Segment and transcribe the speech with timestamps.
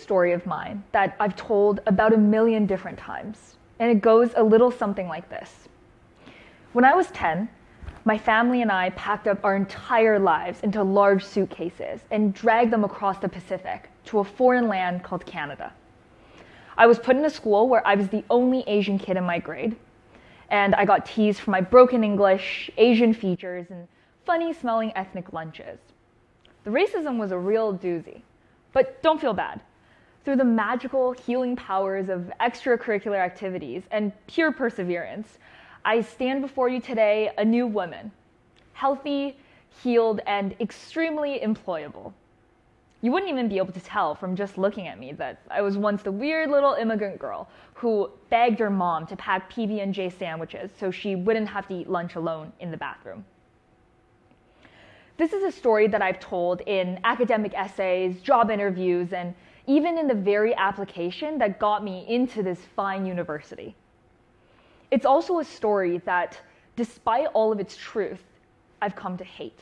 [0.00, 4.42] story of mine that I've told about a million different times, and it goes a
[4.42, 5.68] little something like this.
[6.72, 7.48] When I was 10,
[8.04, 12.84] my family and I packed up our entire lives into large suitcases and dragged them
[12.84, 15.72] across the Pacific to a foreign land called Canada.
[16.78, 19.38] I was put in a school where I was the only Asian kid in my
[19.38, 19.74] grade,
[20.50, 23.88] and I got teased for my broken English, Asian features, and
[24.24, 25.78] funny smelling ethnic lunches.
[26.64, 28.22] The racism was a real doozy,
[28.72, 29.60] but don't feel bad.
[30.26, 35.38] Through the magical healing powers of extracurricular activities and pure perseverance,
[35.84, 38.10] I stand before you today a new woman,
[38.72, 39.38] healthy,
[39.84, 42.12] healed, and extremely employable.
[43.02, 45.78] You wouldn't even be able to tell from just looking at me that I was
[45.78, 50.90] once the weird little immigrant girl who begged her mom to pack PB&J sandwiches so
[50.90, 53.24] she wouldn't have to eat lunch alone in the bathroom.
[55.18, 59.32] This is a story that I've told in academic essays, job interviews, and
[59.66, 63.74] even in the very application that got me into this fine university.
[64.90, 66.40] It's also a story that,
[66.76, 68.22] despite all of its truth,
[68.80, 69.60] I've come to hate.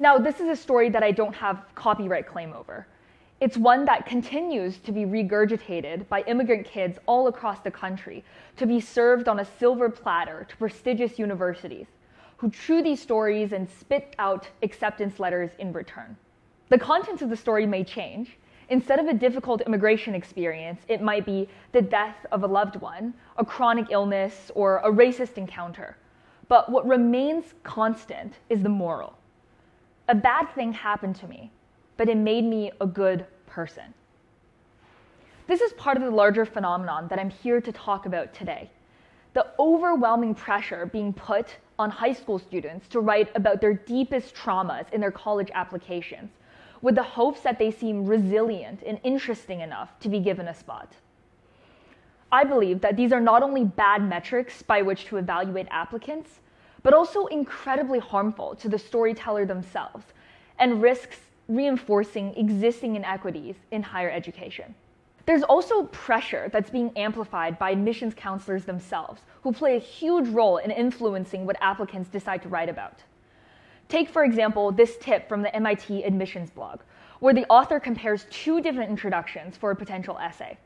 [0.00, 2.86] Now, this is a story that I don't have copyright claim over.
[3.40, 8.24] It's one that continues to be regurgitated by immigrant kids all across the country
[8.56, 11.86] to be served on a silver platter to prestigious universities
[12.38, 16.16] who chew these stories and spit out acceptance letters in return.
[16.68, 18.36] The contents of the story may change,
[18.70, 23.14] Instead of a difficult immigration experience, it might be the death of a loved one,
[23.38, 25.96] a chronic illness, or a racist encounter.
[26.48, 29.16] But what remains constant is the moral.
[30.08, 31.50] A bad thing happened to me,
[31.96, 33.94] but it made me a good person.
[35.46, 38.70] This is part of the larger phenomenon that I'm here to talk about today.
[39.32, 44.92] The overwhelming pressure being put on high school students to write about their deepest traumas
[44.92, 46.30] in their college applications
[46.82, 50.92] with the hopes that they seem resilient and interesting enough to be given a spot.
[52.30, 56.40] I believe that these are not only bad metrics by which to evaluate applicants,
[56.82, 60.04] but also incredibly harmful to the storyteller themselves
[60.58, 61.16] and risks
[61.48, 64.74] reinforcing existing inequities in higher education.
[65.24, 70.58] There's also pressure that's being amplified by admissions counselors themselves, who play a huge role
[70.58, 73.02] in influencing what applicants decide to write about.
[73.88, 76.80] Take, for example, this tip from the MIT admissions blog,
[77.20, 80.58] where the author compares two different introductions for a potential essay.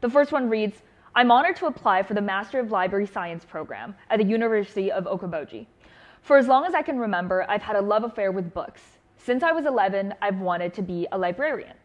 [0.00, 0.82] The first one reads
[1.14, 5.04] I'm honored to apply for the Master of Library Science program at the University of
[5.04, 5.66] Okoboji.
[6.22, 8.82] For as long as I can remember, I've had a love affair with books.
[9.18, 11.76] Since I was 11, I've wanted to be a librarian.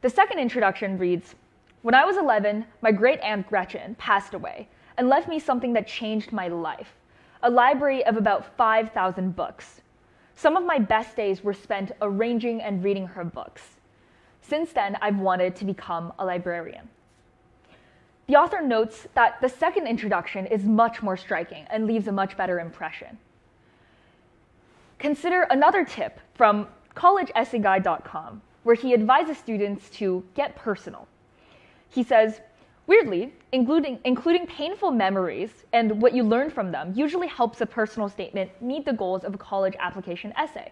[0.00, 1.36] The second introduction reads
[1.82, 4.68] When I was 11, my great aunt Gretchen passed away
[4.98, 6.96] and left me something that changed my life
[7.46, 9.80] a library of about 5,000 books.
[10.34, 13.62] Some of my best days were spent arranging and reading her books.
[14.42, 16.88] Since then, I've wanted to become a librarian.
[18.26, 22.36] The author notes that the second introduction is much more striking and leaves a much
[22.36, 23.16] better impression.
[24.98, 31.06] Consider another tip from collegeessayguide.com, where he advises students to get personal.
[31.90, 32.40] He says,
[32.86, 38.08] Weirdly, including, including painful memories and what you learn from them usually helps a personal
[38.08, 40.70] statement meet the goals of a college application essay.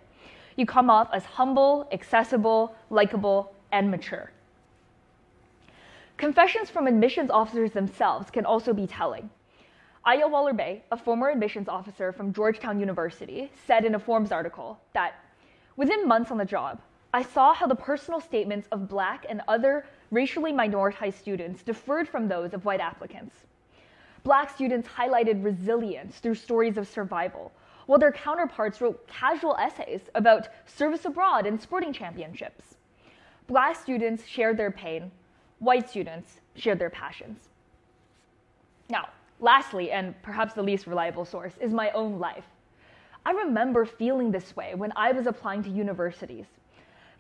[0.57, 4.31] You come off as humble, accessible, likable, and mature.
[6.17, 9.29] Confessions from admissions officers themselves can also be telling.
[10.07, 15.15] Aya Waller-Bey, a former admissions officer from Georgetown University, said in a Forbes article that
[15.77, 16.81] within months on the job,
[17.13, 22.29] I saw how the personal statements of black and other racially minoritized students differed from
[22.29, 23.35] those of white applicants.
[24.23, 27.53] Black students highlighted resilience through stories of survival,
[27.87, 32.77] while their counterparts wrote casual essays about service abroad and sporting championships.
[33.47, 35.11] Black students shared their pain,
[35.59, 37.51] white students shared their passions.
[38.89, 39.09] Now,
[39.41, 42.47] lastly, and perhaps the least reliable source, is my own life.
[43.27, 46.47] I remember feeling this way when I was applying to universities.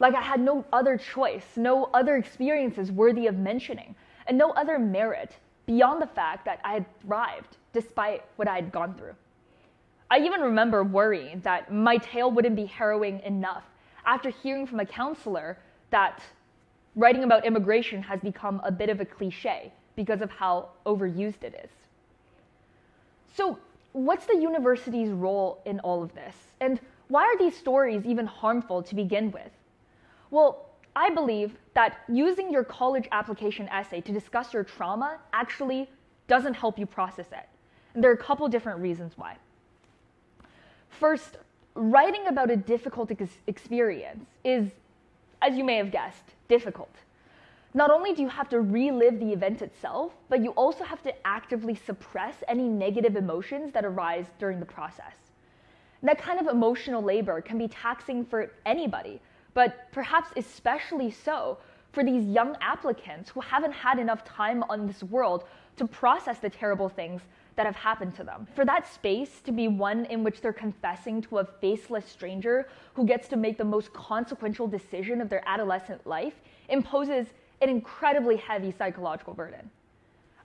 [0.01, 3.95] Like I had no other choice, no other experiences worthy of mentioning,
[4.27, 5.37] and no other merit
[5.67, 9.15] beyond the fact that I had thrived despite what I had gone through.
[10.11, 13.65] I even remember worrying that my tale wouldn't be harrowing enough
[14.05, 15.59] after hearing from a counselor
[15.91, 16.23] that
[16.95, 21.61] writing about immigration has become a bit of a cliche because of how overused it
[21.65, 21.71] is.
[23.35, 23.59] So,
[23.93, 26.37] what's the university's role in all of this?
[26.61, 29.51] And why are these stories even harmful to begin with?
[30.35, 30.67] Well,
[30.97, 35.89] I believe that using your college application essay to discuss your trauma actually
[36.27, 37.49] doesn't help you process it.
[37.95, 39.37] And there are a couple different reasons why.
[40.89, 41.37] First,
[41.77, 44.73] writing about a difficult ex- experience is
[45.41, 46.97] as you may have guessed, difficult.
[47.73, 51.15] Not only do you have to relive the event itself, but you also have to
[51.25, 55.15] actively suppress any negative emotions that arise during the process.
[56.03, 59.21] That kind of emotional labor can be taxing for anybody,
[59.55, 61.59] but perhaps especially so
[61.93, 65.45] for these young applicants who haven't had enough time on this world
[65.77, 67.23] to process the terrible things
[67.57, 68.49] that have happened to them.
[68.55, 73.07] For that space to be one in which they're confessing to a faceless stranger who
[73.07, 76.35] gets to make the most consequential decision of their adolescent life
[76.69, 77.29] imposes
[77.63, 79.71] an incredibly heavy psychological burden.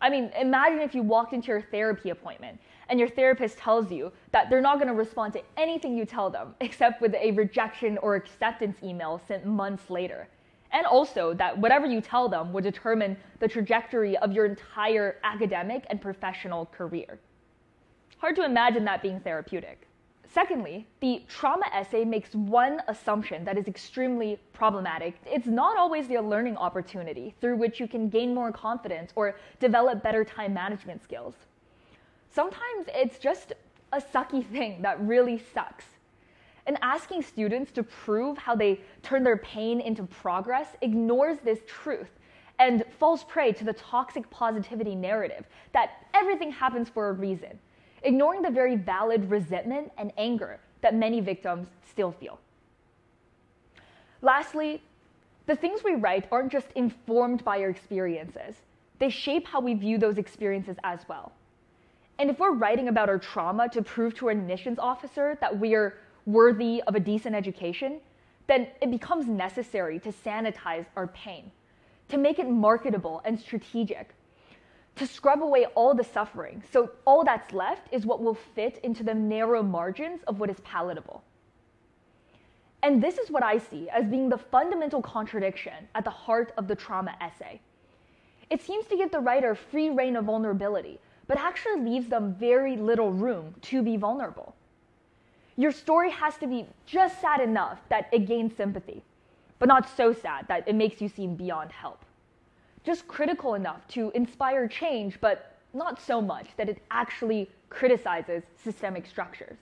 [0.02, 4.12] I mean, imagine if you walked into your therapy appointment and your therapist tells you
[4.32, 7.98] that they're not going to respond to anything you tell them except with a rejection
[8.00, 10.28] or acceptance email sent months later.
[10.72, 15.86] And also that whatever you tell them would determine the trajectory of your entire academic
[15.90, 17.20] and professional career.
[18.20, 19.89] Hard to imagine that being therapeutic.
[20.32, 25.16] Secondly, the trauma essay makes one assumption that is extremely problematic.
[25.26, 30.04] It's not always the learning opportunity through which you can gain more confidence or develop
[30.04, 31.34] better time management skills.
[32.30, 33.54] Sometimes it's just
[33.92, 35.86] a sucky thing that really sucks.
[36.68, 42.12] And asking students to prove how they turn their pain into progress ignores this truth
[42.60, 47.58] and falls prey to the toxic positivity narrative that everything happens for a reason
[48.04, 52.40] ignoring the very valid resentment and anger that many victims still feel.
[54.22, 54.82] Lastly,
[55.46, 58.56] the things we write aren't just informed by our experiences,
[59.00, 61.32] they shape how we view those experiences as well.
[62.20, 65.98] And if we're writing about our trauma to prove to our admissions officer that we're
[66.26, 68.02] worthy of a decent education,
[68.48, 71.52] then it becomes necessary to sanitize our pain,
[72.10, 74.10] to make it marketable and strategic,
[75.00, 76.62] to scrub away all the suffering.
[76.74, 80.60] So all that's left is what will fit into the narrow margins of what is
[80.60, 81.24] palatable.
[82.84, 86.68] And this is what I see as being the fundamental contradiction at the heart of
[86.68, 87.62] the trauma essay.
[88.50, 92.76] It seems to give the writer free reign of vulnerability, but actually leaves them very
[92.76, 94.54] little room to be vulnerable.
[95.56, 99.02] Your story has to be just sad enough that it gains sympathy,
[99.60, 102.04] but not so sad that it makes you seem beyond help
[102.84, 109.06] just critical enough to inspire change, but not so much that it actually criticizes systemic
[109.06, 109.58] structures.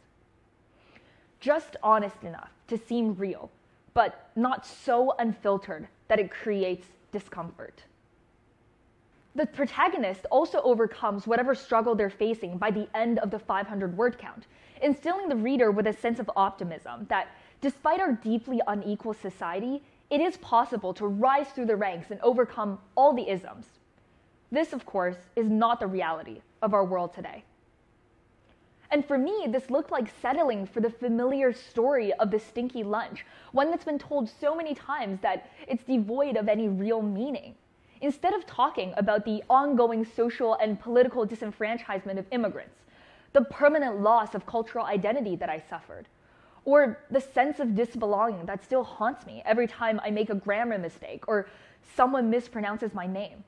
[1.40, 3.52] Just honest enough to seem real,
[3.94, 7.84] but not so unfiltered that it creates discomfort.
[9.36, 14.18] The protagonist also overcomes whatever struggle they're facing by the end of the 500 word
[14.18, 14.48] count,
[14.81, 17.28] instilling the reader with a sense of optimism that
[17.62, 22.80] despite our deeply unequal society, it is possible to rise through the ranks and overcome
[22.95, 23.65] all the isms.
[24.51, 27.44] This, of course, is not the reality of our world today.
[28.89, 33.25] And for me, this looked like settling for the familiar story of the stinky lunch,
[33.51, 37.56] one that's been told so many times that it's devoid of any real meaning.
[38.00, 42.75] Instead of talking about the ongoing social and political disenfranchisement of immigrants,
[43.33, 46.07] the permanent loss of cultural identity that I suffered,
[46.68, 50.78] or the sense of disbelonging that still haunts me every time I make a grammar
[50.78, 51.48] mistake or
[51.96, 53.42] someone mispronounces my name.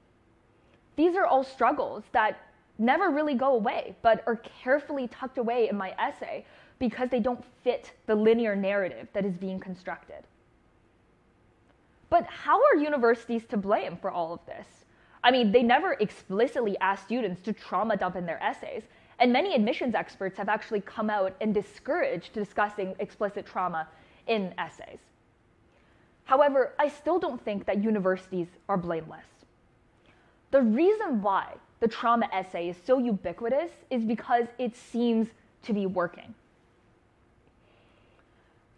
[0.96, 2.40] These are all struggles that
[2.78, 6.46] never really go away, but are carefully tucked away in my essay
[6.80, 10.24] because they don't fit the linear narrative that is being constructed.
[12.10, 14.66] But how are universities to blame for all of this?
[15.26, 18.84] I mean, they never explicitly ask students to trauma dump in their essays,
[19.20, 23.88] and many admissions experts have actually come out and discouraged discussing explicit trauma
[24.28, 25.00] in essays.
[26.26, 29.26] However, I still don't think that universities are blameless.
[30.52, 35.28] The reason why the trauma essay is so ubiquitous is because it seems
[35.64, 36.34] to be working.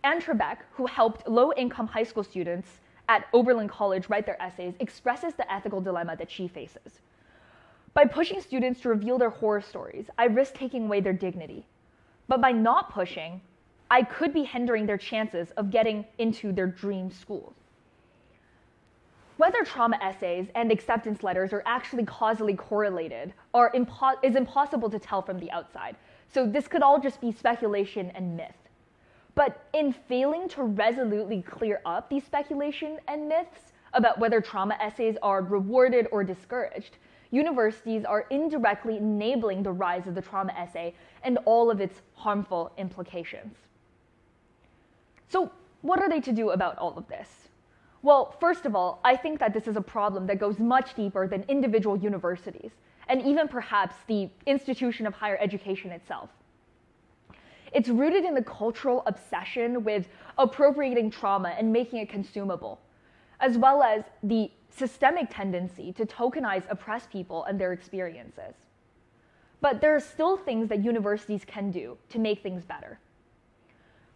[0.03, 2.67] Anne Trebek, who helped low income high school students
[3.07, 7.01] at Oberlin College write their essays, expresses the ethical dilemma that she faces.
[7.93, 11.65] By pushing students to reveal their horror stories, I risk taking away their dignity.
[12.27, 13.41] But by not pushing,
[13.89, 17.53] I could be hindering their chances of getting into their dream schools.
[19.36, 25.21] Whether trauma essays and acceptance letters are actually causally correlated impo- is impossible to tell
[25.21, 25.98] from the outside.
[26.29, 28.55] So this could all just be speculation and myth.
[29.36, 35.17] But in failing to resolutely clear up these speculation and myths about whether trauma essays
[35.21, 36.98] are rewarded or discouraged,
[37.31, 40.93] universities are indirectly enabling the rise of the trauma essay
[41.24, 43.55] and all of its harmful implications.
[45.29, 47.50] So, what are they to do about all of this?
[48.03, 51.27] Well, first of all, I think that this is a problem that goes much deeper
[51.27, 52.71] than individual universities,
[53.07, 56.29] and even perhaps the institution of higher education itself.
[57.71, 60.07] It's rooted in the cultural obsession with
[60.38, 62.79] appropriating trauma and making it consumable
[63.41, 68.53] as well as the systemic tendency to tokenize oppressed people and their experiences.
[69.60, 73.00] But there are still things that universities can do to make things better.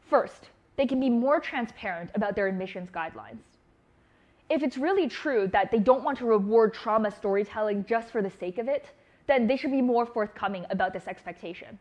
[0.09, 3.43] First, they can be more transparent about their admissions guidelines.
[4.49, 8.29] If it's really true that they don't want to reward trauma storytelling just for the
[8.29, 8.85] sake of it,
[9.27, 11.79] then they should be more forthcoming about this expectation.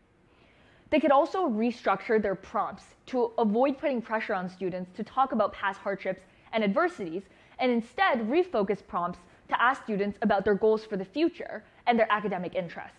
[0.89, 5.53] They could also restructure their prompts to avoid putting pressure on students to talk about
[5.53, 6.21] past hardships
[6.53, 7.23] and adversities,
[7.59, 9.19] and instead refocus prompts
[9.49, 12.97] to ask students about their goals for the future and their academic interests.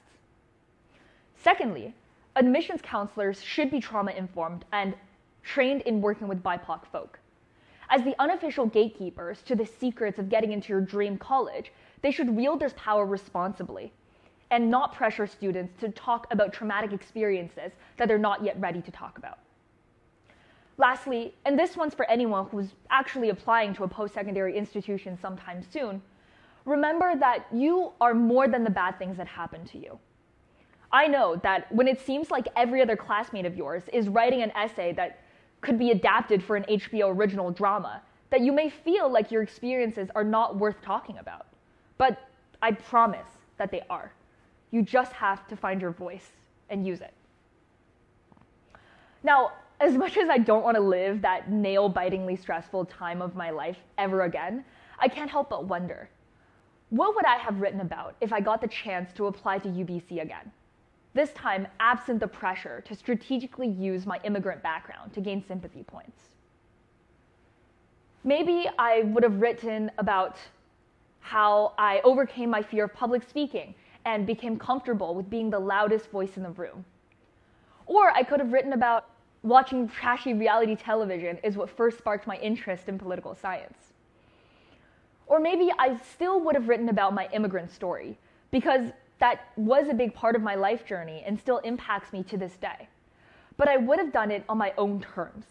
[1.34, 1.94] Secondly,
[2.36, 4.94] admissions counselors should be trauma informed and
[5.42, 7.18] trained in working with BIPOC folk.
[7.88, 11.72] As the unofficial gatekeepers to the secrets of getting into your dream college,
[12.02, 13.92] they should wield their power responsibly
[14.50, 18.90] and not pressure students to talk about traumatic experiences that they're not yet ready to
[18.90, 19.38] talk about.
[20.78, 25.62] Lastly, and this one's for anyone who's actually applying to a post secondary institution sometime
[25.72, 26.02] soon,
[26.64, 29.98] remember that you are more than the bad things that happen to you.
[30.92, 34.50] I know that when it seems like every other classmate of yours is writing an
[34.52, 35.20] essay that
[35.60, 40.08] could be adapted for an HBO original drama, that you may feel like your experiences
[40.14, 41.46] are not worth talking about.
[41.96, 42.28] But
[42.60, 44.12] I promise that they are.
[44.70, 46.30] You just have to find your voice
[46.68, 47.14] and use it.
[49.22, 53.34] Now, as much as I don't want to live that nail bitingly stressful time of
[53.34, 54.64] my life ever again,
[54.98, 56.08] I can't help but wonder
[56.90, 60.22] what would I have written about if I got the chance to apply to UBC
[60.22, 60.52] again?
[61.14, 66.20] This time, absent the pressure to strategically use my immigrant background to gain sympathy points.
[68.22, 70.36] Maybe I would have written about
[71.20, 76.10] how I overcame my fear of public speaking and became comfortable with being the loudest
[76.10, 76.84] voice in the room.
[77.86, 79.06] Or I could have written about
[79.46, 83.92] watching trashy reality television is what first sparked my interest in political science.
[85.28, 88.18] Or maybe I still would have written about my immigrant story
[88.50, 92.36] because that was a big part of my life journey and still impacts me to
[92.36, 92.88] this day.
[93.56, 95.46] But I would have done it on my own terms.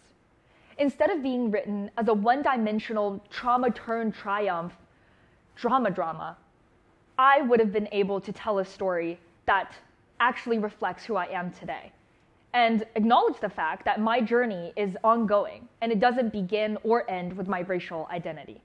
[0.78, 4.74] Instead of being written as a one dimensional trauma turn triumph
[5.56, 6.36] drama drama,
[7.18, 9.72] I would have been able to tell a story that
[10.20, 11.92] actually reflects who I am today
[12.56, 17.36] and acknowledge the fact that my journey is ongoing and it doesn't begin or end
[17.36, 18.62] with my racial identity.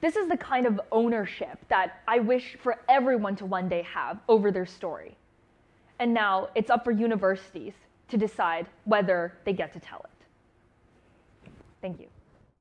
[0.00, 4.20] This is the kind of ownership that I wish for everyone to one day have
[4.28, 5.16] over their story.
[5.98, 7.74] And now it's up for universities
[8.10, 11.50] to decide whether they get to tell it.
[11.82, 12.06] Thank you.